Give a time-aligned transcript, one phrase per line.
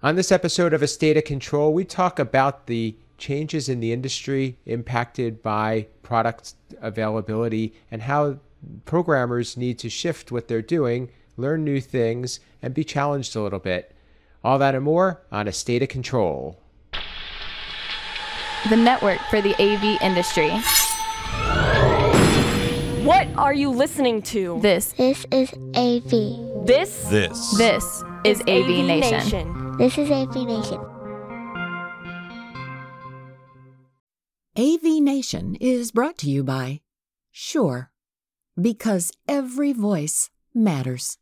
[0.00, 3.92] On this episode of A State of Control, we talk about the changes in the
[3.92, 8.38] industry impacted by product availability and how
[8.84, 13.58] programmers need to shift what they're doing, learn new things, and be challenged a little
[13.58, 13.92] bit.
[14.44, 16.60] All that and more on A State of Control.
[18.70, 20.50] The network for the AV industry.
[23.04, 24.60] What are you listening to?
[24.62, 26.66] This This is AV.
[26.68, 27.58] This This.
[27.58, 29.57] this is AV, Nation.
[29.78, 30.80] This is AV Nation.
[34.56, 36.80] AV Nation is brought to you by
[37.30, 37.92] Shure,
[38.60, 41.16] because every voice matters.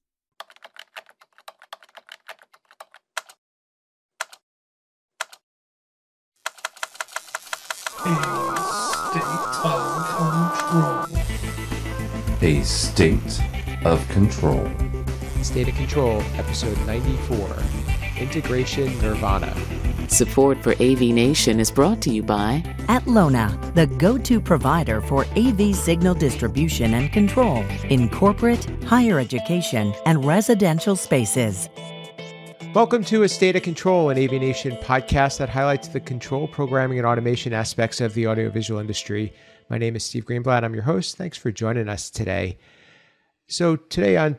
[12.40, 13.40] A state
[13.84, 14.66] of control.
[15.36, 19.54] A State of Control, episode 94 Integration Nirvana.
[20.08, 25.00] Support for AV Nation is brought to you by At Lona, the go to provider
[25.02, 27.58] for AV signal distribution and control
[27.90, 31.68] in corporate, higher education, and residential spaces.
[32.74, 36.98] Welcome to A State of Control, an AV Nation podcast that highlights the control, programming,
[36.98, 39.32] and automation aspects of the audiovisual industry.
[39.68, 40.62] My name is Steve Greenblatt.
[40.62, 41.16] I'm your host.
[41.16, 42.58] Thanks for joining us today.
[43.48, 44.38] So, today on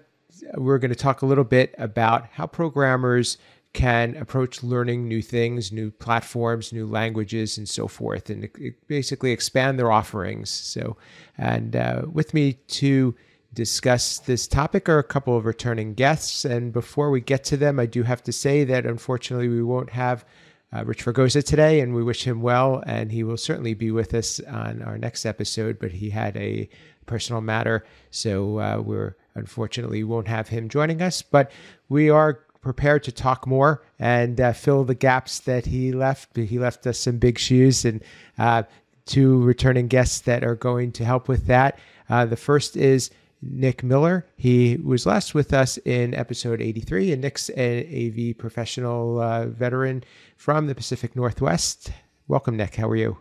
[0.55, 3.37] we're going to talk a little bit about how programmers
[3.77, 8.49] can approach learning new things, new platforms, new languages, and so forth, and
[8.87, 10.49] basically expand their offerings.
[10.49, 10.97] So,
[11.37, 13.13] and uh, with me to
[13.53, 16.43] discuss this topic are a couple of returning guests.
[16.43, 19.91] And before we get to them, I do have to say that unfortunately we won't
[19.91, 20.25] have
[20.73, 22.83] uh, Rich Vergoza today, and we wish him well.
[22.87, 26.67] And he will certainly be with us on our next episode, but he had a
[27.05, 27.85] personal matter.
[28.09, 31.51] So uh, we're unfortunately won't have him joining us, but
[31.89, 36.35] we are prepared to talk more and uh, fill the gaps that he left.
[36.35, 38.03] He left us some big shoes and
[38.37, 38.63] uh,
[39.05, 41.79] two returning guests that are going to help with that.
[42.09, 43.09] Uh, the first is
[43.41, 44.27] Nick Miller.
[44.35, 50.03] He was last with us in episode 83, and Nick's an AV professional uh, veteran
[50.35, 51.93] from the Pacific Northwest.
[52.27, 52.75] Welcome, Nick.
[52.75, 53.17] How are you?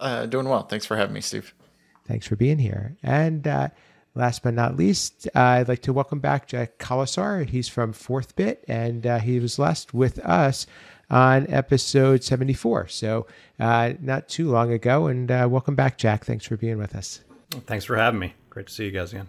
[0.00, 0.62] Uh, doing well.
[0.62, 1.52] Thanks for having me, Steve.
[2.06, 2.96] Thanks for being here.
[3.02, 3.68] And uh,
[4.18, 7.48] last but not least, uh, I'd like to welcome back Jack Colasar.
[7.48, 10.66] He's from Fourth Bit, and uh, he was last with us
[11.08, 12.88] on episode 74.
[12.88, 13.28] So
[13.60, 15.06] uh, not too long ago.
[15.06, 16.24] And uh, welcome back, Jack.
[16.24, 17.20] Thanks for being with us.
[17.66, 18.34] Thanks for having me.
[18.50, 19.28] Great to see you guys again.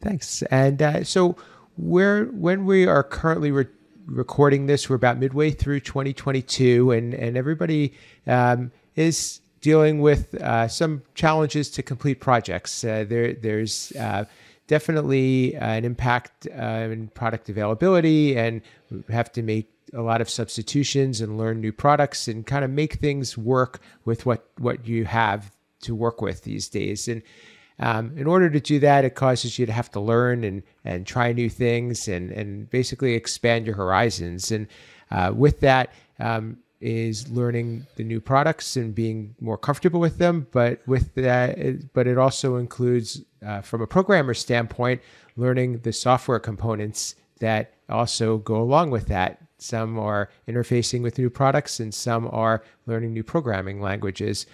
[0.00, 0.42] Thanks.
[0.44, 1.36] And uh, so,
[1.76, 3.66] we're when we are currently re-
[4.06, 7.94] recording this, we're about midway through 2022, and and everybody
[8.26, 12.84] um, is dealing with uh, some challenges to complete projects.
[12.84, 14.24] Uh, there, there's uh,
[14.66, 18.60] definitely an impact uh, in product availability, and
[18.90, 22.70] we have to make a lot of substitutions and learn new products and kind of
[22.70, 27.08] make things work with what what you have to work with these days.
[27.08, 27.22] And
[27.80, 31.06] um, in order to do that, it causes you to have to learn and, and
[31.06, 34.50] try new things and, and basically expand your horizons.
[34.50, 34.66] And
[35.10, 40.46] uh, with that um, is learning the new products and being more comfortable with them.
[40.52, 45.00] But with that, it, but it also includes, uh, from a programmer standpoint,
[45.36, 49.40] learning the software components that also go along with that.
[49.58, 54.46] Some are interfacing with new products, and some are learning new programming languages.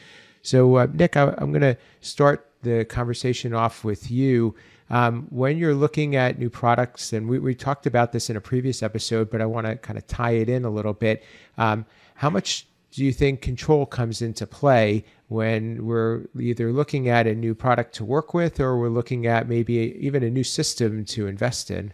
[0.43, 4.55] So, uh, Nick, I, I'm going to start the conversation off with you.
[4.91, 8.41] Um, when you're looking at new products, and we, we, talked about this in a
[8.41, 11.25] previous episode, but I want to kind of tie it in a little bit.
[11.57, 17.27] Um, how much do you think control comes into play when we're either looking at
[17.27, 21.05] a new product to work with or we're looking at maybe even a new system
[21.05, 21.93] to invest in?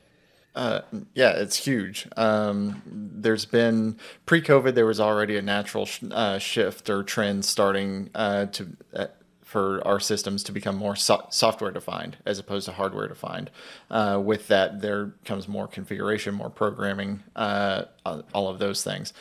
[0.54, 0.80] Uh,
[1.14, 2.06] yeah, it's huge.
[2.16, 8.10] Um, there's been pre-COVID, there was already a natural sh- uh, shift or trend starting
[8.14, 9.06] uh, to uh,
[9.50, 13.50] for our systems to become more so- software defined as opposed to hardware defined.
[13.90, 19.12] Uh, with that, there comes more configuration, more programming, uh, all of those things.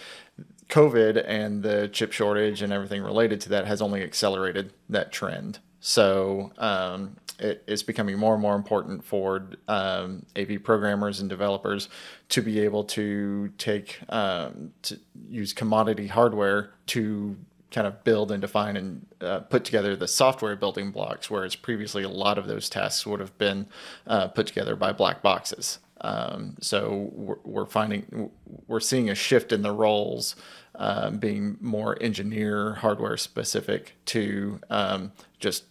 [0.70, 5.60] COVID and the chip shortage and everything related to that has only accelerated that trend.
[5.82, 11.90] So um, it is becoming more and more important for um, AV programmers and developers
[12.30, 15.00] to be able to take um, to
[15.30, 17.36] use commodity hardware to
[17.72, 22.04] kind of build and define and uh, put together the software building blocks, whereas previously
[22.04, 23.68] a lot of those tasks would have been
[24.08, 25.80] uh, put together by black boxes.
[26.02, 28.32] Um, so we're, we're, finding
[28.68, 30.36] we're seeing a shift in the roles
[30.80, 35.66] um, being more engineer hardware specific to um, just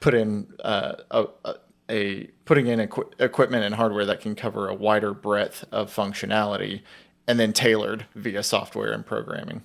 [0.00, 1.26] put in uh, a,
[1.88, 6.82] a, putting in equi- equipment and hardware that can cover a wider breadth of functionality
[7.26, 9.62] and then tailored via software and programming.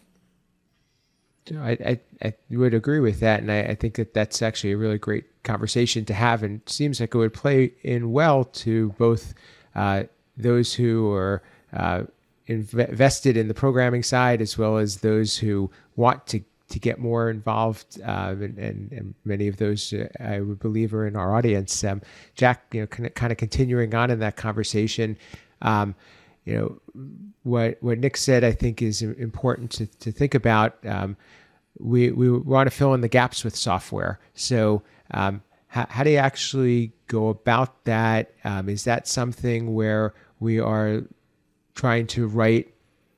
[1.51, 4.77] I, I, I would agree with that, and I, I, think that that's actually a
[4.77, 9.33] really great conversation to have, and seems like it would play in well to both
[9.75, 10.03] uh,
[10.37, 12.03] those who are uh,
[12.47, 17.29] invested in the programming side as well as those who want to to get more
[17.29, 21.35] involved, uh, and, and, and, many of those uh, I would believe are in our
[21.35, 21.83] audience.
[21.83, 22.01] Um,
[22.33, 25.15] Jack, you know, kind of, kind of continuing on in that conversation.
[25.61, 25.93] Um,
[26.45, 28.43] you know what what Nick said.
[28.43, 30.77] I think is important to to think about.
[30.85, 31.15] Um,
[31.79, 34.19] we we want to fill in the gaps with software.
[34.33, 34.81] So
[35.11, 38.33] um, how, how, do you actually go about that?
[38.43, 41.03] Um, is that something where we are
[41.75, 42.73] trying to write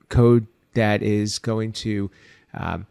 [0.10, 2.12] code that is going to
[2.54, 2.88] um,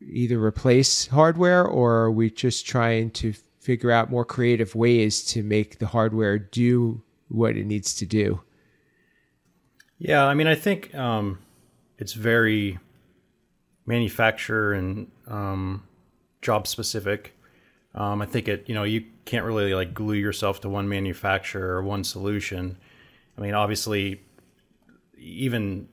[0.00, 5.42] either replace hardware, or are we just trying to figure out more creative ways to
[5.42, 8.40] make the hardware do what it needs to do?
[9.98, 11.38] Yeah, I mean, I think um,
[11.98, 12.78] it's very
[13.86, 15.84] manufacturer and um,
[16.42, 17.36] job specific.
[17.94, 21.76] Um, I think it, you know, you can't really like glue yourself to one manufacturer
[21.76, 22.76] or one solution.
[23.38, 24.20] I mean, obviously,
[25.16, 25.88] even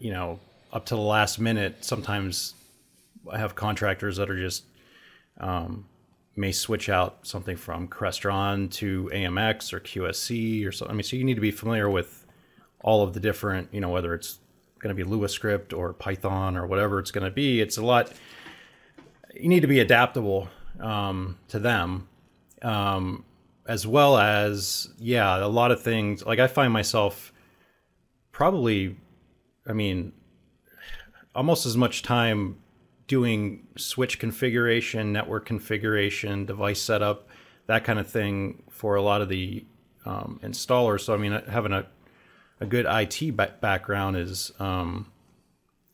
[0.00, 0.40] you know,
[0.72, 2.54] up to the last minute, sometimes
[3.30, 4.64] I have contractors that are just
[5.38, 5.86] um,
[6.34, 10.94] may switch out something from Crestron to AMX or QSC or something.
[10.94, 12.24] I mean, so you need to be familiar with
[12.80, 14.38] all of the different, you know, whether it's
[14.78, 17.60] going to be Lua script or Python or whatever it's going to be.
[17.60, 18.10] It's a lot.
[19.34, 20.48] You need to be adaptable
[20.80, 22.08] um, to them,
[22.62, 23.24] um,
[23.66, 26.24] as well as yeah, a lot of things.
[26.24, 27.34] Like I find myself
[28.40, 28.96] probably,
[29.66, 30.14] I mean,
[31.34, 32.56] almost as much time
[33.06, 37.28] doing switch configuration, network configuration, device setup,
[37.66, 39.62] that kind of thing for a lot of the
[40.06, 41.00] um, installers.
[41.00, 41.84] So I mean, having a
[42.60, 45.12] a good IT background is um,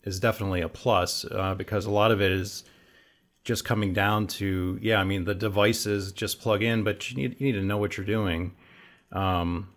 [0.05, 2.63] is definitely a plus uh, because a lot of it is
[3.43, 5.01] just coming down to yeah.
[5.01, 7.97] I mean, the devices just plug in, but you need you need to know what
[7.97, 8.55] you're doing,
[9.11, 9.69] um,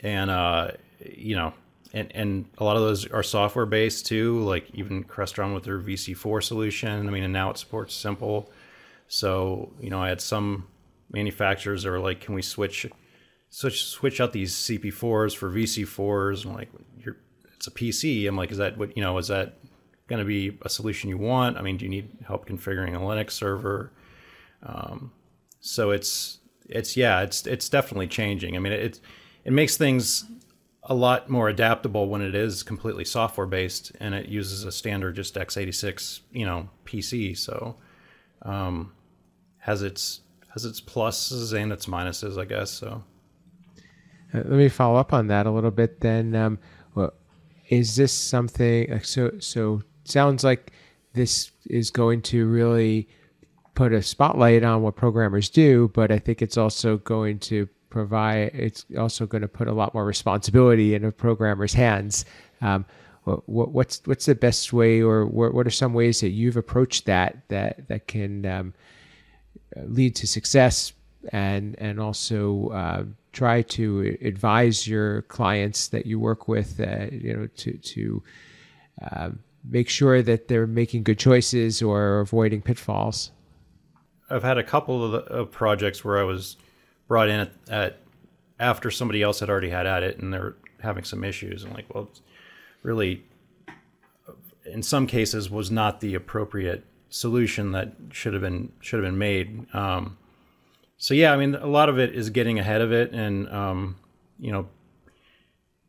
[0.00, 1.54] and uh, you know.
[1.92, 5.80] And, and a lot of those are software based too, like even Crestron with their
[5.80, 7.08] VC4 solution.
[7.08, 8.48] I mean, and now it supports SIMPL.
[9.08, 10.68] So, you know, I had some
[11.10, 12.86] manufacturers that were like, can we switch
[13.50, 16.46] switch switch out these CP4s for VC4s.
[16.46, 17.16] I'm like, you're
[17.54, 18.26] it's a PC.
[18.26, 19.18] I'm like, is that what you know?
[19.18, 19.58] Is that
[20.06, 21.58] going to be a solution you want?
[21.58, 23.92] I mean, do you need help configuring a Linux server?
[24.62, 25.12] Um,
[25.60, 26.38] so it's
[26.68, 28.56] it's yeah, it's it's definitely changing.
[28.56, 29.00] I mean, it
[29.44, 30.24] it makes things
[30.90, 35.14] a lot more adaptable when it is completely software based and it uses a standard
[35.14, 37.38] just x86 you know PC.
[37.38, 37.76] So
[38.42, 38.92] um,
[39.58, 40.20] has its
[40.52, 42.70] has its pluses and its minuses, I guess.
[42.70, 43.04] So
[44.34, 46.00] uh, let me follow up on that a little bit.
[46.00, 46.58] Then, um,
[46.94, 47.12] well,
[47.68, 49.00] is this something?
[49.04, 50.72] So, so sounds like
[51.12, 53.08] this is going to really
[53.74, 58.52] put a spotlight on what programmers do, but I think it's also going to provide.
[58.54, 62.24] It's also going to put a lot more responsibility in a programmer's hands.
[62.60, 62.86] Um,
[63.24, 67.06] what, what's what's the best way, or what, what are some ways that you've approached
[67.06, 68.74] that that that can um,
[69.76, 70.92] lead to success
[71.32, 77.36] and and also uh, try to advise your clients that you work with, uh, you
[77.36, 78.22] know, to to
[79.02, 79.30] uh,
[79.64, 83.30] make sure that they're making good choices or avoiding pitfalls.
[84.30, 86.56] I've had a couple of, of projects where I was
[87.10, 87.98] brought in at, at,
[88.60, 91.64] after somebody else had already had at it, and they're having some issues.
[91.64, 92.08] And like, well,
[92.84, 93.24] really,
[94.64, 99.18] in some cases, was not the appropriate solution that should have been should have been
[99.18, 99.66] made.
[99.74, 100.18] Um,
[100.98, 103.96] so yeah, I mean, a lot of it is getting ahead of it, and um,
[104.38, 104.68] you know,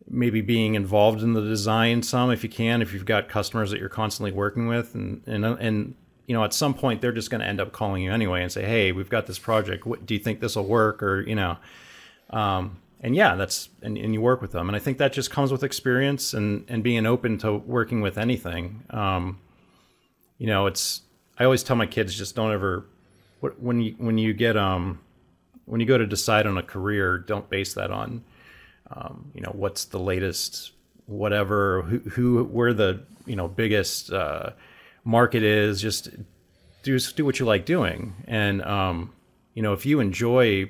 [0.10, 3.80] maybe being involved in the design some if you can, if you've got customers that
[3.80, 5.96] you're constantly working with, and and and
[6.28, 8.52] you know, at some point they're just going to end up calling you anyway and
[8.52, 9.86] say, hey, we've got this project.
[9.86, 11.02] What, do you think this will work?
[11.04, 11.58] Or you know,
[12.30, 15.32] um, and yeah, that's and, and you work with them, and I think that just
[15.32, 18.84] comes with experience and and being open to working with anything.
[18.90, 19.40] Um,
[20.38, 21.02] you know, it's
[21.38, 22.86] I always tell my kids just don't ever
[23.60, 25.00] when you when you get um
[25.66, 28.24] when you go to decide on a career, don't base that on
[28.96, 30.72] um, you know what's the latest
[31.06, 34.52] whatever who who where the you know biggest uh,
[35.04, 35.82] market is.
[35.82, 36.10] Just
[36.84, 39.14] do do what you like doing, and um,
[39.54, 40.70] you know if you enjoy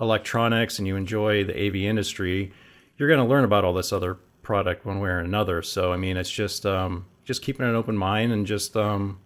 [0.00, 2.52] electronics and you enjoy the AV industry,
[2.96, 5.62] you're going to learn about all this other product one way or another.
[5.62, 9.18] So I mean, it's just um, just keeping an open mind and just um,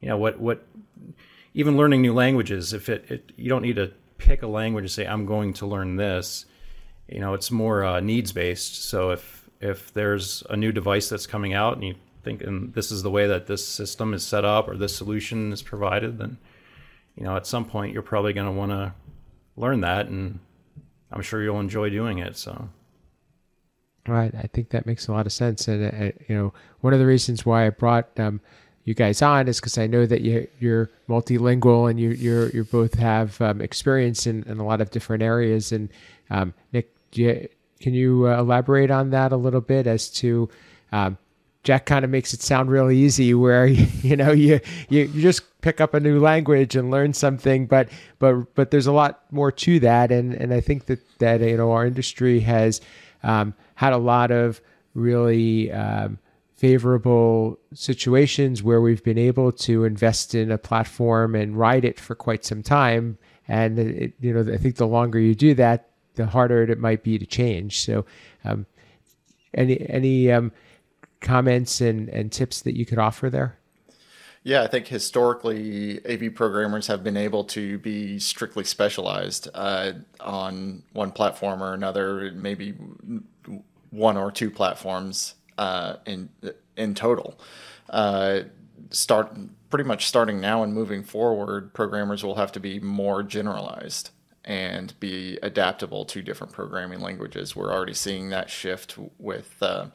[0.00, 0.66] you know what what
[1.54, 4.90] even learning new languages, if it, it you don't need to pick a language and
[4.90, 6.46] say I'm going to learn this.
[7.08, 8.84] You know, it's more uh, needs based.
[8.84, 12.90] So if if there's a new device that's coming out and you think and this
[12.90, 16.38] is the way that this system is set up or this solution is provided, then
[17.16, 18.92] you know at some point you're probably going to want to
[19.56, 20.38] learn that, and
[21.10, 22.36] I'm sure you'll enjoy doing it.
[22.36, 22.68] So.
[24.08, 26.98] Right, I think that makes a lot of sense, and uh, you know, one of
[26.98, 28.40] the reasons why I brought um,
[28.84, 32.64] you guys on is because I know that you, you're multilingual and you you're you
[32.64, 35.70] both have um, experience in, in a lot of different areas.
[35.70, 35.88] And
[36.30, 37.48] um, Nick, you,
[37.80, 40.48] can you uh, elaborate on that a little bit as to
[40.90, 41.16] um,
[41.62, 45.42] Jack kind of makes it sound really easy, where you know you, you you just
[45.60, 47.88] pick up a new language and learn something, but
[48.18, 51.56] but but there's a lot more to that, and and I think that that you
[51.56, 52.80] know our industry has
[53.22, 54.60] um, had a lot of
[54.94, 56.18] really um,
[56.62, 62.14] favorable situations where we've been able to invest in a platform and ride it for
[62.14, 63.18] quite some time.
[63.48, 67.02] And it, you know, I think the longer you do that, the harder it might
[67.02, 67.80] be to change.
[67.80, 68.04] So,
[68.44, 68.66] um,
[69.54, 70.52] any any um,
[71.22, 73.58] comments and, and tips that you could offer there?
[74.44, 80.82] Yeah, I think historically AV programmers have been able to be strictly specialized uh, on
[80.92, 82.74] one platform or another, maybe
[83.90, 86.28] one or two platforms uh, in
[86.76, 87.38] in total.
[87.88, 88.40] Uh,
[88.90, 89.36] start
[89.70, 94.10] pretty much starting now and moving forward, programmers will have to be more generalized
[94.44, 97.54] and be adaptable to different programming languages.
[97.54, 99.86] We're already seeing that shift with uh,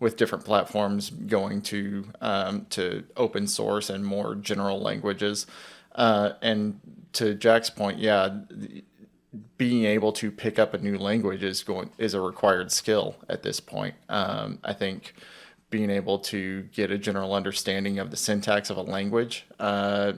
[0.00, 5.46] with different platforms going to um, to open source and more general languages.
[5.94, 6.80] Uh, and
[7.12, 8.40] to Jack's point, yeah,
[9.56, 13.42] being able to pick up a new language is going is a required skill at
[13.42, 13.94] this point.
[14.08, 15.14] Um, I think
[15.70, 20.12] being able to get a general understanding of the syntax of a language uh,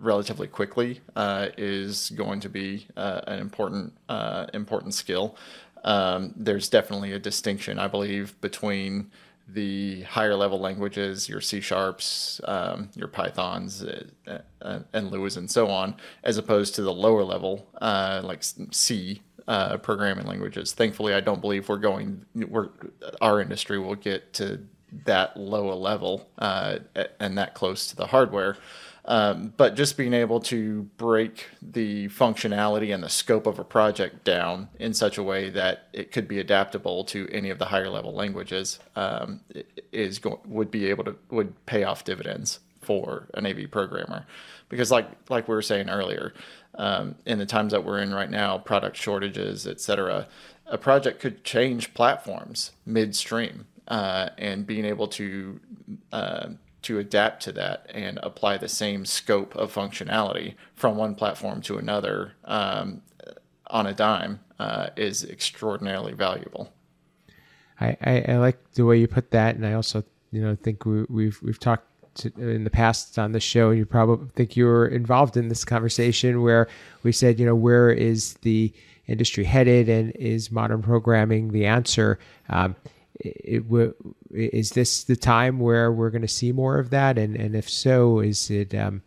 [0.00, 5.36] relatively quickly uh, is going to be uh, an important uh, important skill.
[5.84, 9.10] Um, there's definitely a distinction, I believe, between
[9.50, 15.50] the higher level languages, your C sharps, um, your Pythons, uh, uh, and Lua and
[15.50, 20.72] so on, as opposed to the lower level, like C uh, programming languages.
[20.72, 22.26] Thankfully, I don't believe we're going.
[22.34, 22.68] We're
[23.20, 24.60] our industry will get to
[25.04, 26.78] that low a level uh,
[27.18, 28.56] and that close to the hardware.
[29.08, 34.22] Um, but just being able to break the functionality and the scope of a project
[34.22, 37.88] down in such a way that it could be adaptable to any of the higher
[37.88, 39.40] level languages um,
[39.92, 44.26] is go- would be able to would pay off dividends for an AV programmer,
[44.68, 46.34] because like like we were saying earlier,
[46.74, 50.28] um, in the times that we're in right now, product shortages, et cetera,
[50.66, 55.58] a project could change platforms midstream uh, and being able to
[56.12, 56.48] uh,
[56.88, 61.76] to adapt to that and apply the same scope of functionality from one platform to
[61.76, 63.02] another um,
[63.66, 66.72] on a dime uh, is extraordinarily valuable.
[67.78, 70.02] I, I, I, like the way you put that, and I also
[70.32, 73.68] you know think we, we've we've talked to, in the past on the show.
[73.68, 76.68] And you probably think you were involved in this conversation where
[77.02, 78.72] we said you know where is the
[79.06, 82.18] industry headed and is modern programming the answer?
[82.48, 82.76] Um,
[83.20, 83.94] it, it,
[84.30, 87.18] is this the time where we're going to see more of that?
[87.18, 89.02] And and if so, is it um,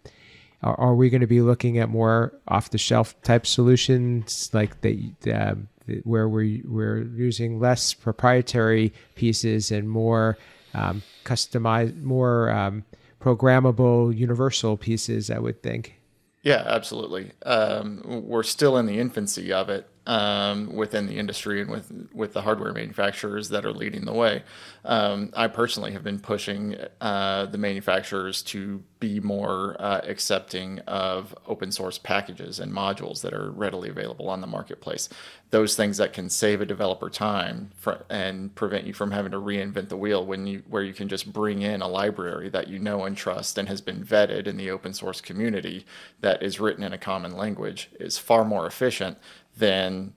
[0.63, 4.81] are, are, we going to be looking at more off the shelf type solutions like
[4.81, 5.67] the, um,
[6.03, 10.37] where we we're using less proprietary pieces and more
[10.73, 12.83] um, customized, more um,
[13.19, 15.29] programmable, universal pieces?
[15.29, 15.95] I would think.
[16.43, 17.33] Yeah, absolutely.
[17.45, 22.33] Um, we're still in the infancy of it um, within the industry and with with
[22.33, 24.43] the hardware manufacturers that are leading the way.
[24.83, 31.35] Um, I personally have been pushing uh, the manufacturers to be more uh, accepting of
[31.47, 35.09] open source packages and modules that are readily available on the marketplace.
[35.49, 39.39] Those things that can save a developer time for, and prevent you from having to
[39.39, 42.79] reinvent the wheel when you where you can just bring in a library that you
[42.79, 45.85] know and trust and has been vetted in the open source community
[46.21, 49.17] that is written in a common language is far more efficient
[49.57, 50.13] than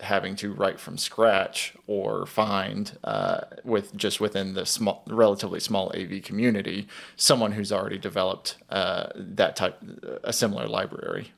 [0.00, 5.92] having to write from scratch or find uh, with just within the small, relatively small
[5.94, 9.78] AV community, someone who's already developed uh, that type,
[10.24, 11.32] a similar library.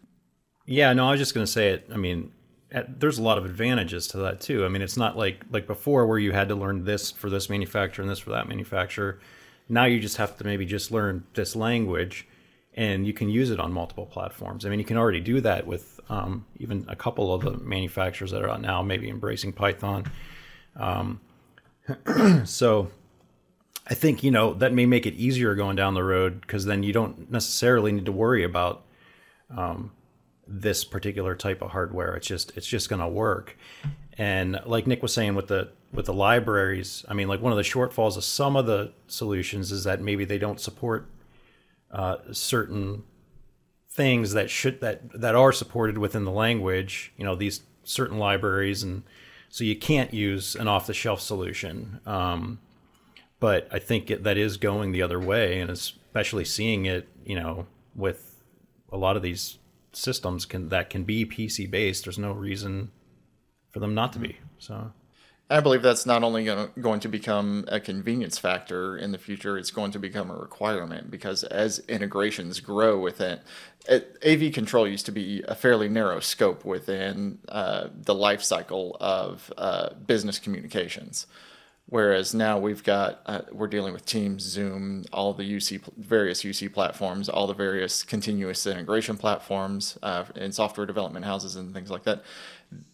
[0.64, 1.88] Yeah, no, I was just going to say it.
[1.92, 2.32] I mean,
[2.88, 4.64] there's a lot of advantages to that too.
[4.64, 7.50] I mean, it's not like like before where you had to learn this for this
[7.50, 9.18] manufacturer and this for that manufacturer.
[9.68, 12.26] Now you just have to maybe just learn this language
[12.74, 14.64] and you can use it on multiple platforms.
[14.64, 18.32] I mean, you can already do that with um, even a couple of the manufacturers
[18.32, 20.10] that are out now, maybe embracing Python.
[20.76, 21.20] Um,
[22.44, 22.90] so
[23.86, 26.82] I think, you know, that may make it easier going down the road because then
[26.82, 28.84] you don't necessarily need to worry about
[29.56, 29.92] um,
[30.48, 32.16] this particular type of hardware.
[32.16, 33.56] It's just, it's just going to work.
[34.18, 37.56] And like Nick was saying with the with the libraries, I mean, like one of
[37.56, 41.10] the shortfalls of some of the solutions is that maybe they don't support
[41.90, 43.02] uh, certain
[44.00, 47.12] things that should that that are supported within the language.
[47.18, 49.02] You know, these certain libraries, and
[49.50, 52.00] so you can't use an off the shelf solution.
[52.06, 52.60] Um,
[53.40, 57.34] but I think it, that is going the other way, and especially seeing it, you
[57.34, 58.42] know, with
[58.90, 59.58] a lot of these
[59.92, 62.04] systems can that can be PC based.
[62.04, 62.92] There's no reason
[63.68, 64.38] for them not to be.
[64.58, 64.94] So
[65.50, 69.72] I believe that's not only going to become a convenience factor in the future, it's
[69.72, 73.40] going to become a requirement because as integrations grow within
[73.88, 78.96] it, AV control used to be a fairly narrow scope within uh, the life cycle
[79.00, 81.26] of uh, business communications.
[81.86, 86.72] Whereas now we've got uh, we're dealing with Teams, Zoom, all the UC various UC
[86.72, 92.04] platforms, all the various continuous integration platforms uh, in software development houses and things like
[92.04, 92.22] that.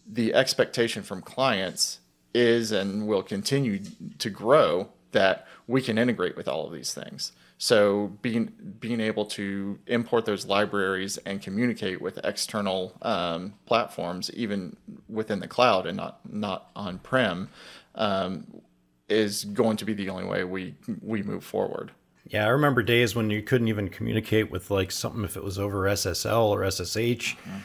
[0.07, 1.99] The expectation from clients
[2.37, 3.79] is and will continue
[4.19, 7.31] to grow that we can integrate with all of these things.
[7.57, 14.77] So being being able to import those libraries and communicate with external um, platforms, even
[15.09, 17.49] within the cloud and not not on prem,
[17.95, 18.61] um,
[19.09, 21.91] is going to be the only way we we move forward.
[22.27, 25.57] Yeah, I remember days when you couldn't even communicate with like something if it was
[25.57, 27.35] over SSL or SSH.
[27.35, 27.57] Mm-hmm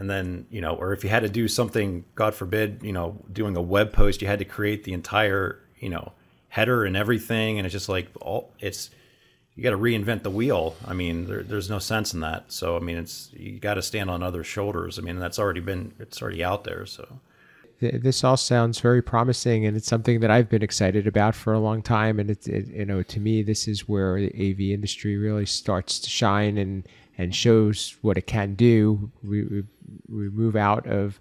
[0.00, 3.16] and then you know or if you had to do something god forbid you know
[3.32, 6.12] doing a web post you had to create the entire you know
[6.50, 7.58] header and everything.
[7.58, 8.90] And it's just like all it's
[9.54, 10.76] you got to reinvent the wheel.
[10.86, 12.52] I mean there, there's no sense in that.
[12.52, 14.98] So i mean it's you got to stand on other shoulders.
[14.98, 17.20] I mean that's already been it's already out there so
[17.80, 21.58] this all sounds very promising and it's something that i've been excited about for a
[21.58, 25.16] long time and it's it, you know to me this is where the av industry
[25.16, 26.86] really starts to shine and
[27.20, 29.10] and shows what it can do.
[29.22, 29.62] We, we,
[30.08, 31.20] we move out of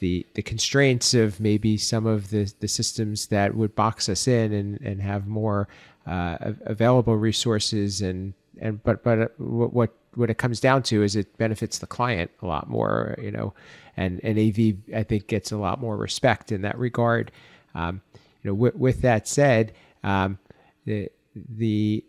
[0.00, 4.52] the the constraints of maybe some of the, the systems that would box us in
[4.52, 5.68] and, and have more
[6.06, 6.36] uh,
[6.66, 11.78] available resources and and but but what what it comes down to is it benefits
[11.78, 13.54] the client a lot more you know
[13.96, 17.30] and and AV I think gets a lot more respect in that regard
[17.74, 18.00] um,
[18.42, 20.38] you know with, with that said um,
[20.84, 22.04] the the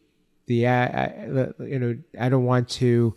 [0.46, 3.16] the uh, you know I don't want to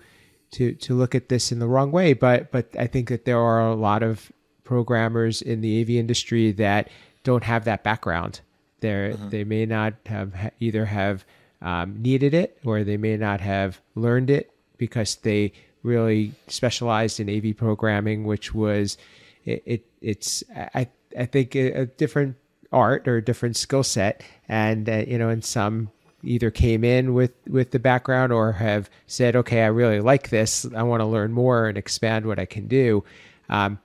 [0.52, 3.38] to to look at this in the wrong way, but but I think that there
[3.38, 4.30] are a lot of
[4.64, 6.88] programmers in the AV industry that
[7.22, 8.40] don't have that background.
[8.80, 9.28] They uh-huh.
[9.28, 11.24] they may not have either have
[11.62, 14.50] um, needed it or they may not have learned it
[14.80, 15.52] because they
[15.84, 18.96] really specialized in AV programming, which was
[19.44, 22.36] it, it it's I I think a, a different
[22.72, 25.90] art or a different skill set, and uh, you know, in some
[26.22, 30.66] either came in with with the background or have said, okay, I really like this.
[30.74, 33.04] I want to learn more and expand what I can do.
[33.48, 33.78] Um,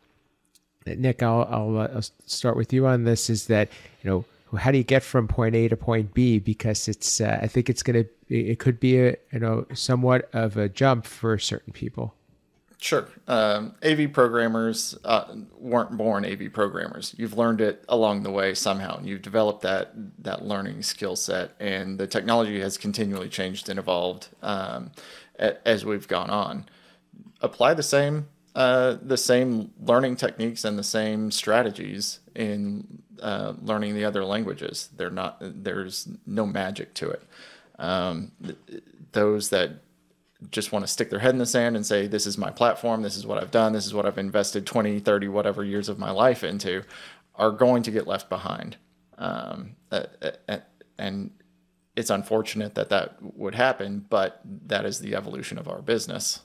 [0.86, 3.30] Nick, I'll, I'll, uh, I'll, start with you on this.
[3.30, 3.70] Is that
[4.02, 6.40] you know how do you get from point A to point B?
[6.40, 10.58] Because it's uh, I think it's gonna it could be a you know somewhat of
[10.58, 12.16] a jump for certain people.
[12.78, 13.08] Sure.
[13.28, 17.16] Um, AV programmers uh, weren't born AV programmers.
[17.18, 18.98] You've learned it along the way somehow.
[18.98, 23.80] And you've developed that that learning skill set, and the technology has continually changed and
[23.80, 24.92] evolved um,
[25.40, 26.66] as we've gone on.
[27.42, 33.96] Apply the same uh, the same learning techniques and the same strategies in uh, learning
[33.96, 34.90] the other languages.
[34.96, 35.38] They're not.
[35.40, 37.24] There's no magic to it.
[37.78, 38.32] Um,
[39.12, 39.82] those that
[40.52, 43.02] just want to stick their head in the sand and say, this is my platform,
[43.02, 45.98] this is what I've done, this is what I've invested 20, 30, whatever years of
[45.98, 46.84] my life into,
[47.36, 48.78] are going to get left behind.
[49.18, 49.76] Um,
[50.98, 51.32] and
[51.96, 56.42] it's unfortunate that that would happen, but that is the evolution of our business.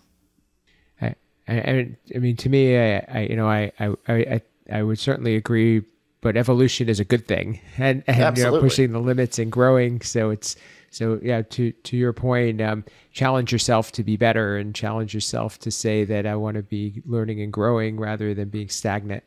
[1.49, 4.41] I, I, I mean, to me, I, I you know, I, I, I,
[4.73, 5.83] I would certainly agree,
[6.21, 10.01] but evolution is a good thing, and and you know, pushing the limits and growing.
[10.01, 10.57] So it's
[10.91, 15.59] so yeah, to to your point, um, challenge yourself to be better and challenge yourself
[15.61, 19.25] to say that I want to be learning and growing rather than being stagnant.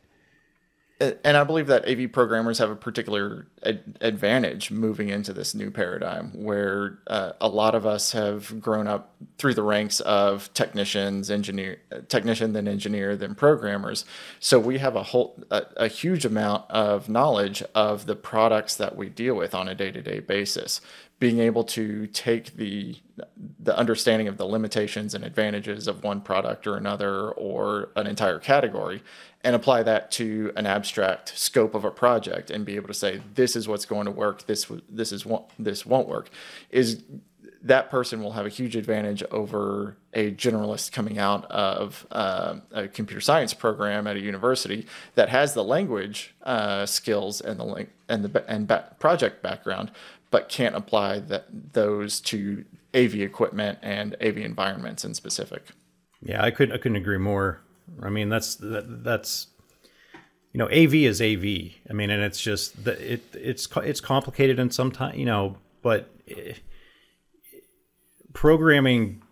[1.00, 5.72] And I believe that AV programmers have a particular ad- advantage moving into this new
[5.72, 11.32] paradigm where uh, a lot of us have grown up through the ranks of technicians,
[11.32, 11.78] engineer,
[12.08, 14.04] technician, then engineer, then programmers.
[14.38, 18.96] So we have a whole, a, a huge amount of knowledge of the products that
[18.96, 20.80] we deal with on a day to day basis
[21.20, 22.96] being able to take the
[23.64, 28.38] the understanding of the limitations and advantages of one product or another or an entire
[28.38, 29.02] category
[29.42, 33.20] and apply that to an abstract scope of a project and be able to say
[33.34, 34.46] this is what's going to work.
[34.46, 36.30] This this is what this won't work
[36.70, 37.02] is
[37.64, 42.86] that person will have a huge advantage over a generalist coming out of uh, a
[42.86, 48.24] computer science program at a university that has the language uh, skills and the and
[48.24, 49.90] the and project background,
[50.34, 55.68] but can't apply that those to AV equipment and AV environments in specific.
[56.20, 57.60] Yeah, I couldn't I couldn't agree more.
[58.02, 59.46] I mean, that's that, that's
[60.52, 61.44] you know, AV is AV.
[61.88, 66.10] I mean, and it's just it it's it's complicated and sometimes you know, but.
[66.26, 66.60] It,
[68.32, 69.22] programming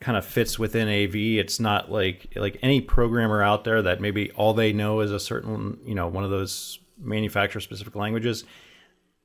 [0.00, 1.14] kind of fits within AV.
[1.14, 5.20] It's not like like any programmer out there that maybe all they know is a
[5.20, 8.44] certain, you know, one of those manufacturer specific languages.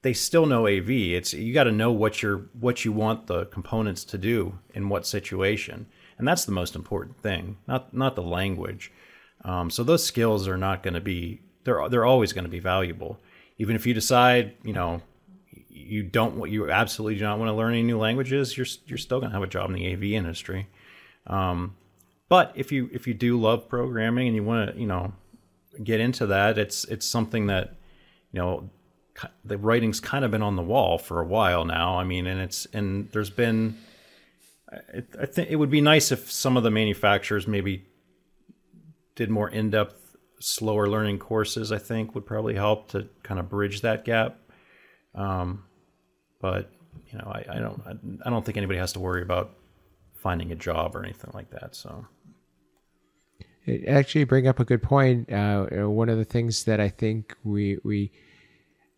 [0.02, 0.90] They still know AV.
[0.90, 4.90] It's you got to know what you're what you want the components to do in
[4.90, 7.58] what situation, and that's the most important thing.
[7.68, 8.92] Not not the language.
[9.44, 12.60] Um, so those skills are not going to be they're they're always going to be
[12.60, 13.20] valuable.
[13.58, 15.02] Even if you decide, you know,
[15.70, 18.98] you don't want you absolutely do not want to learn any new languages, you're you're
[18.98, 20.68] still going to have a job in the AV industry.
[21.28, 21.76] Um,
[22.28, 25.14] but if you if you do love programming and you want to you know
[25.84, 27.76] get into that, it's it's something that
[28.32, 28.70] you know
[29.44, 32.00] the writing's kind of been on the wall for a while now.
[32.00, 33.78] I mean, and it's and there's been
[34.72, 37.86] I, I think it would be nice if some of the manufacturers maybe
[39.16, 43.82] did more in-depth slower learning courses i think would probably help to kind of bridge
[43.82, 44.38] that gap
[45.16, 45.64] um,
[46.40, 46.72] but
[47.12, 49.52] you know, I, I don't I, I don't think anybody has to worry about
[50.14, 51.76] finding a job or anything like that.
[51.76, 52.06] So
[53.66, 55.32] it actually bring up a good point.
[55.32, 58.12] Uh, one of the things that I think we we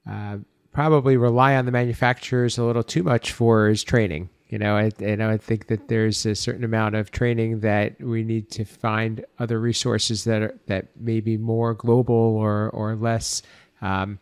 [0.10, 0.38] uh,
[0.72, 4.30] probably rely on the manufacturers a little too much for is training.
[4.50, 8.24] You know, I, and I think that there's a certain amount of training that we
[8.24, 13.42] need to find other resources that are that may be more global or or less.
[13.82, 14.20] Um,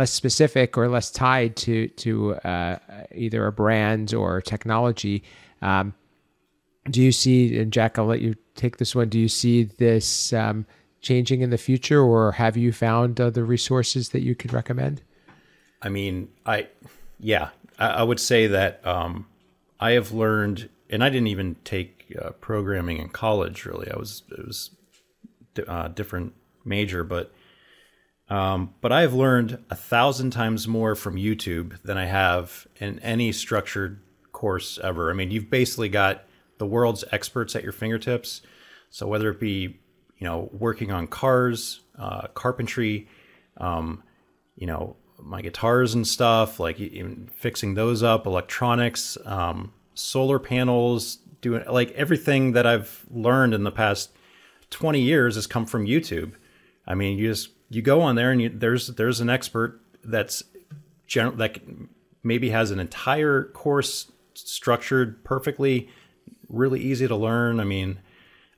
[0.00, 2.78] less specific or less tied to to uh,
[3.14, 5.22] either a brand or technology.
[5.60, 5.92] Um,
[6.90, 9.10] do you see, and Jack, I'll let you take this one.
[9.10, 10.64] Do you see this um,
[11.02, 15.02] changing in the future, or have you found other resources that you could recommend?
[15.82, 16.68] I mean, I,
[17.18, 19.26] yeah, I, I would say that um,
[19.78, 23.64] I have learned, and I didn't even take uh, programming in college.
[23.64, 24.70] Really, I was it was
[25.66, 27.32] uh, different major, but
[28.28, 33.32] um, but I've learned a thousand times more from YouTube than I have in any
[33.32, 34.00] structured
[34.32, 35.10] course ever.
[35.10, 36.24] I mean, you've basically got
[36.58, 38.42] the world's experts at your fingertips.
[38.90, 39.80] So whether it be,
[40.18, 43.08] you know, working on cars, uh, carpentry,
[43.56, 44.02] um,
[44.56, 46.78] you know, my guitars and stuff, like
[47.34, 53.70] fixing those up, electronics, um, solar panels, doing like everything that I've learned in the
[53.70, 54.10] past
[54.70, 56.32] 20 years has come from YouTube.
[56.86, 60.42] I mean, you just you go on there and you, there's there's an expert that's
[61.06, 61.58] general that
[62.22, 65.88] maybe has an entire course structured perfectly,
[66.48, 67.60] really easy to learn.
[67.60, 68.00] I mean,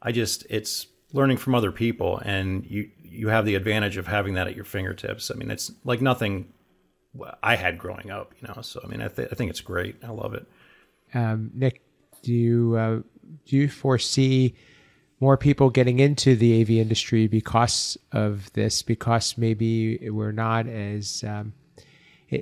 [0.00, 4.34] I just it's learning from other people, and you you have the advantage of having
[4.34, 5.30] that at your fingertips.
[5.30, 6.52] I mean, it's like nothing
[7.42, 8.62] I had growing up, you know.
[8.62, 9.96] So I mean, I, th- I think it's great.
[10.02, 10.46] I love it.
[11.14, 11.82] Um, Nick,
[12.22, 13.00] do you uh,
[13.44, 14.54] do you foresee
[15.22, 21.22] more people getting into the AV industry because of this, because maybe we're not as
[21.24, 21.52] um,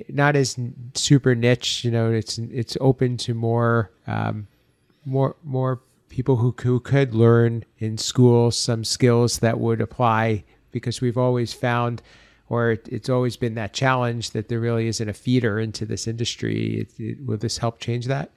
[0.09, 0.57] not as
[0.95, 1.85] super niche.
[1.85, 4.47] You know, it's it's open to more um,
[5.05, 5.81] more more
[6.11, 10.43] people who who could learn in school some skills that would apply.
[10.71, 12.01] Because we've always found,
[12.47, 16.81] or it's always been that challenge that there really isn't a feeder into this industry.
[16.81, 18.31] It, it, will this help change that?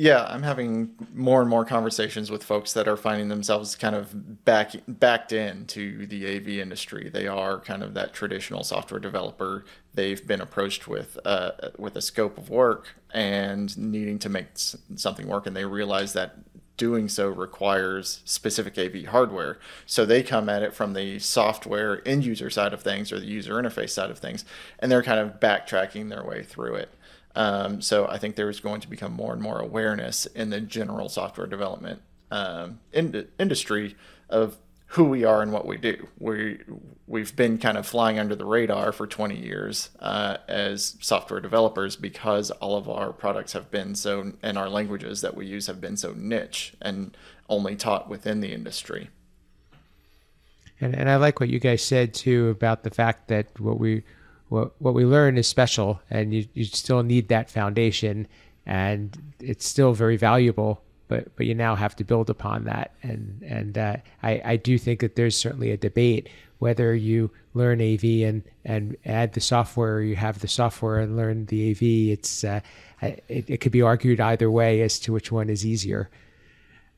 [0.00, 4.44] Yeah, I'm having more and more conversations with folks that are finding themselves kind of
[4.44, 7.10] back backed into the AV industry.
[7.12, 9.64] They are kind of that traditional software developer.
[9.94, 15.26] They've been approached with uh, with a scope of work and needing to make something
[15.26, 16.36] work, and they realize that
[16.76, 19.58] doing so requires specific AV hardware.
[19.84, 23.26] So they come at it from the software end user side of things or the
[23.26, 24.44] user interface side of things,
[24.78, 26.94] and they're kind of backtracking their way through it.
[27.34, 31.08] Um, so I think there's going to become more and more awareness in the general
[31.08, 33.96] software development um, in, industry
[34.28, 34.56] of
[34.92, 36.08] who we are and what we do.
[36.18, 36.60] We
[37.06, 41.96] we've been kind of flying under the radar for 20 years uh, as software developers
[41.96, 45.80] because all of our products have been so and our languages that we use have
[45.80, 47.16] been so niche and
[47.48, 49.10] only taught within the industry.
[50.80, 54.04] And and I like what you guys said too about the fact that what we
[54.48, 58.26] what what we learn is special, and you you still need that foundation,
[58.66, 62.92] and it's still very valuable but but you now have to build upon that.
[63.02, 67.80] And and uh, I I do think that there's certainly a debate whether you learn
[67.80, 71.82] AV and and add the software, or you have the software and learn the AV.
[72.12, 72.60] It's uh,
[73.02, 76.10] it, it could be argued either way as to which one is easier.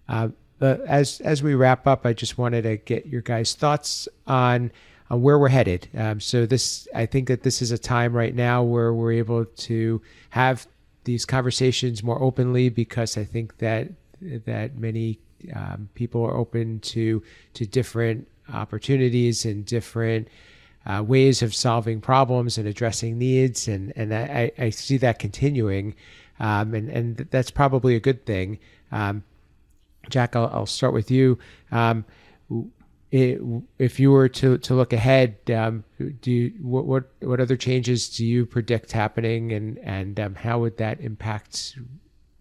[0.09, 4.09] Uh, but as as we wrap up, I just wanted to get your guys' thoughts
[4.27, 4.73] on
[5.11, 5.89] on where we're headed.
[5.97, 9.45] Um, so this, I think that this is a time right now where we're able
[9.45, 10.67] to have
[11.05, 13.89] these conversations more openly because I think that
[14.45, 15.19] that many
[15.57, 17.23] um, people are open to
[17.55, 20.29] to different opportunities and different
[20.87, 25.95] uh, ways of solving problems and addressing needs, and and I, I see that continuing,
[26.39, 28.59] um, and and that's probably a good thing.
[28.93, 29.25] Um,
[30.09, 31.39] Jack, I'll, I'll, start with you.
[33.11, 33.41] It,
[33.79, 35.83] if you were to, to look ahead, um,
[36.21, 40.61] do you, what, what what other changes do you predict happening, and and um, how
[40.61, 41.77] would that impact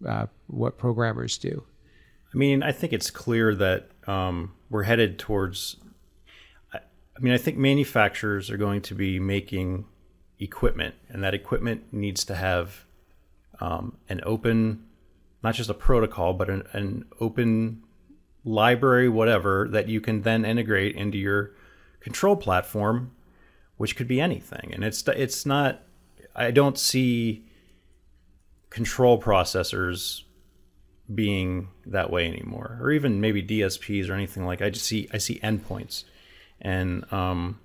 [0.06, 1.64] uh, what programmers do?
[2.32, 5.76] I mean, I think it's clear that um, we're headed towards.
[6.72, 9.86] I, I mean, I think manufacturers are going to be making
[10.38, 12.84] equipment, and that equipment needs to have
[13.60, 14.84] um, an open,
[15.42, 17.82] not just a protocol, but an, an open
[18.44, 21.52] library, whatever, that you can then integrate into your
[22.00, 23.12] control platform,
[23.76, 24.70] which could be anything.
[24.72, 25.82] And it's it's not.
[26.34, 27.44] I don't see
[28.70, 30.22] control processors
[31.12, 34.62] being that way anymore, or even maybe DSPs or anything like.
[34.62, 36.04] I just see I see endpoints,
[36.60, 37.58] and um,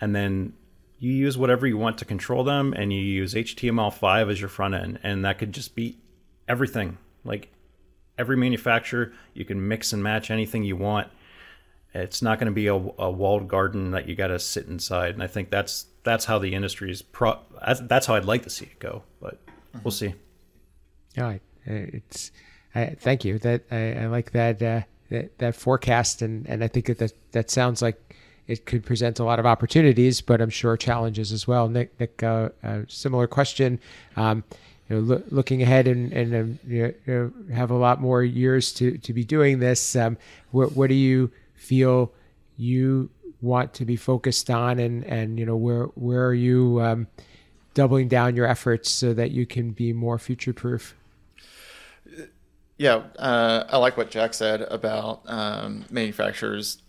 [0.00, 0.54] and then
[0.98, 4.74] you use whatever you want to control them, and you use HTML5 as your front
[4.74, 5.98] end, and that could just be
[6.46, 6.98] everything.
[7.24, 7.53] Like
[8.18, 11.08] every manufacturer, you can mix and match anything you want.
[11.92, 15.14] It's not going to be a, a walled garden that you got to sit inside,
[15.14, 17.02] and I think that's that's how the industry is.
[17.02, 17.38] Pro-
[17.82, 19.78] that's how I'd like to see it go, but mm-hmm.
[19.84, 20.14] we'll see.
[21.16, 22.32] All right, it's
[22.74, 23.38] I, thank you.
[23.38, 27.12] That I, I like that, uh, that that forecast, and and I think that, that
[27.30, 31.46] that sounds like it could present a lot of opportunities, but I'm sure challenges as
[31.46, 31.68] well.
[31.68, 33.80] Nick, Nick, uh, a similar question.
[34.16, 34.44] Um,
[34.88, 38.72] you know, lo- looking ahead and and um, you know, have a lot more years
[38.74, 39.96] to to be doing this.
[39.96, 40.16] Um,
[40.50, 42.12] what what do you feel
[42.56, 47.06] you want to be focused on, and and you know where where are you um,
[47.74, 50.94] doubling down your efforts so that you can be more future proof?
[52.76, 56.82] Yeah, uh, I like what Jack said about um, manufacturers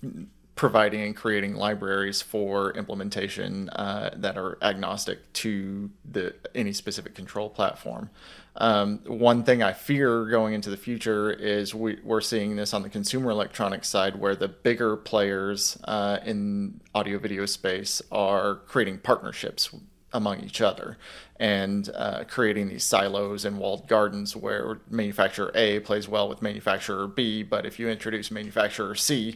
[0.56, 7.50] providing and creating libraries for implementation uh, that are agnostic to the any specific control
[7.50, 8.10] platform.
[8.58, 12.84] Um, one thing I fear going into the future is we, are seeing this on
[12.84, 19.00] the consumer electronics side, where the bigger players uh, in audio video space are creating
[19.00, 19.76] partnerships
[20.14, 20.98] among each other
[21.38, 27.08] and uh, creating these silos and walled gardens where manufacturer A plays well with manufacturer
[27.08, 29.36] B, but if you introduce manufacturer C,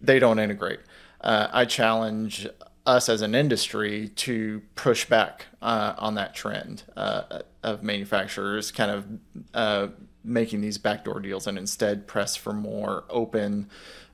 [0.00, 0.80] they don't integrate.
[1.20, 2.46] Uh, I challenge
[2.86, 8.90] us as an industry to push back uh, on that trend uh, of manufacturers kind
[8.90, 9.06] of
[9.54, 9.88] uh,
[10.22, 13.68] making these backdoor deals and instead press for more open,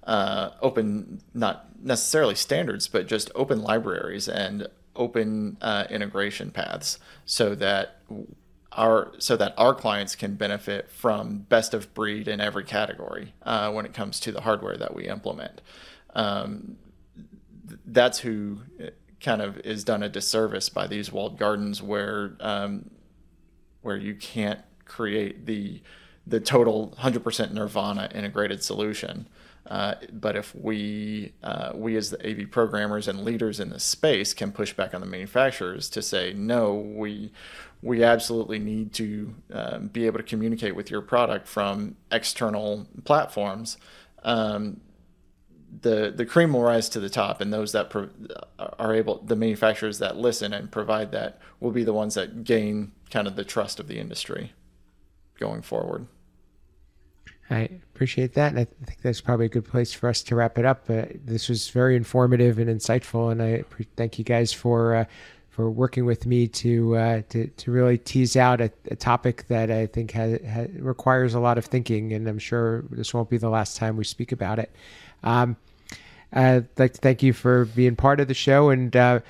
[0.05, 7.55] uh, open not necessarily standards, but just open libraries and open uh, integration paths so
[7.55, 7.99] that
[8.77, 13.71] our so that our clients can benefit from best of breed in every category uh,
[13.71, 15.61] when it comes to the hardware that we implement.
[16.15, 16.77] Um,
[17.87, 18.87] that's who uh,
[19.21, 22.91] kind of is done a disservice by these walled gardens where um,
[23.83, 25.83] where you can't create the
[26.27, 29.27] the total 100% nirvana integrated solution
[29.67, 34.35] uh, but if we, uh, we as the AV programmers and leaders in this space
[34.35, 37.33] can push back on the manufacturers to say, no, we,
[37.81, 43.77] we absolutely need to uh, be able to communicate with your product from external platforms.
[44.25, 44.81] Um,
[45.81, 48.11] the the cream will rise to the top, and those that pro-
[48.59, 52.93] are able, the manufacturers that listen and provide that, will be the ones that gain
[53.11, 54.53] kind of the trust of the industry
[55.43, 56.07] going forward.
[57.51, 58.53] I appreciate that.
[58.53, 60.89] And I think that's probably a good place for us to wrap it up.
[60.89, 63.33] Uh, this was very informative and insightful.
[63.33, 65.05] And I pre- thank you guys for, uh,
[65.51, 69.71] for working with me to, uh, to, to really tease out a, a topic that
[69.71, 70.15] I think
[70.79, 72.13] requires a lot of thinking.
[72.13, 74.71] And I'm sure this won't be the last time we speak about it.
[75.25, 75.57] Um,
[76.33, 78.71] I'd like to thank you for being part of the show.
[78.71, 79.21] And uh,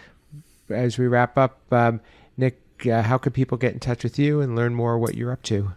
[0.68, 2.00] as we wrap up, um,
[2.36, 5.32] Nick, uh, how could people get in touch with you and learn more what you're
[5.32, 5.72] up to?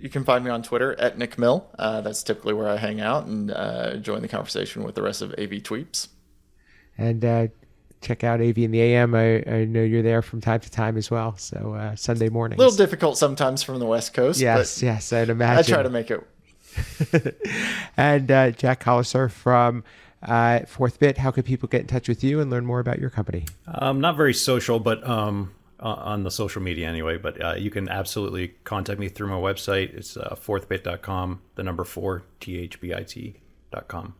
[0.00, 1.68] You can find me on Twitter at Nick Mill.
[1.78, 5.22] Uh, that's typically where I hang out and uh, join the conversation with the rest
[5.22, 6.08] of AV Tweeps.
[6.96, 7.48] And uh,
[8.00, 9.14] check out AV in the AM.
[9.14, 11.36] I, I, know you're there from time to time as well.
[11.36, 12.58] So uh, Sunday morning.
[12.58, 14.40] A little difficult sometimes from the West Coast.
[14.40, 15.72] Yes, yes, I'd imagine.
[15.72, 16.26] I try to make it
[17.96, 19.84] and uh, Jack Colliser from
[20.22, 21.18] uh, Fourth Bit.
[21.18, 23.46] How can people get in touch with you and learn more about your company?
[23.66, 27.16] Um, not very social, but um, on the social media anyway.
[27.18, 29.94] But uh, you can absolutely contact me through my website.
[29.94, 34.14] It's uh, fourthbit.com, the number four, T H B I T.com.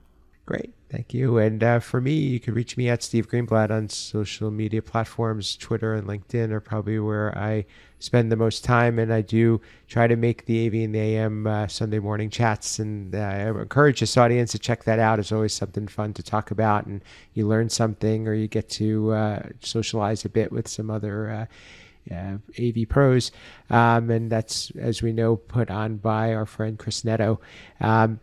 [0.51, 0.75] Great.
[0.91, 1.39] Thank you.
[1.39, 5.55] And uh, for me, you can reach me at Steve Greenblatt on social media platforms.
[5.57, 7.67] Twitter and LinkedIn are probably where I
[8.01, 8.99] spend the most time.
[8.99, 12.81] And I do try to make the AV and the AM uh, Sunday morning chats.
[12.81, 15.21] And uh, I encourage this audience to check that out.
[15.21, 16.85] It's always something fun to talk about.
[16.85, 21.31] And you learn something or you get to uh, socialize a bit with some other.
[21.31, 21.47] Uh,
[22.11, 23.31] uh, AV pros,
[23.69, 27.41] um, and that's as we know put on by our friend Chris Neto.
[27.79, 28.19] Um,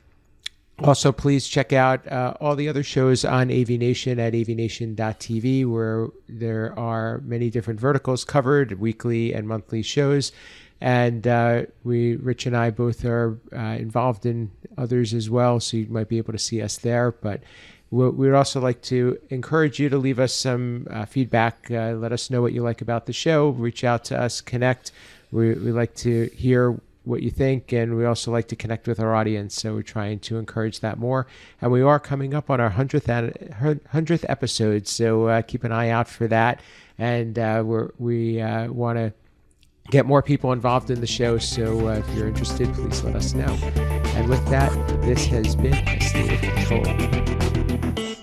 [0.84, 6.10] also, please check out uh, all the other shows on AV Nation at avnation.tv, where
[6.30, 10.32] there are many different verticals covered, weekly and monthly shows.
[10.80, 15.78] And uh, we, Rich and I, both are uh, involved in others as well, so
[15.78, 17.12] you might be able to see us there.
[17.12, 17.42] But
[17.90, 21.72] we would also like to encourage you to leave us some uh, feedback.
[21.72, 23.50] Uh, let us know what you like about the show.
[23.50, 24.92] Reach out to us, connect.
[25.32, 29.00] We, we like to hear what you think, and we also like to connect with
[29.00, 29.56] our audience.
[29.56, 31.26] So we're trying to encourage that more.
[31.62, 35.90] And we are coming up on our hundredth hundredth episode, so uh, keep an eye
[35.90, 36.62] out for that.
[36.98, 37.64] And uh,
[37.98, 39.14] we uh, want to
[39.90, 41.38] get more people involved in the show.
[41.38, 43.54] So uh, if you're interested, please let us know.
[44.16, 48.17] And with that, this has been a state of control.